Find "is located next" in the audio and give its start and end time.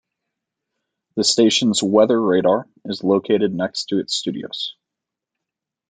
2.85-3.89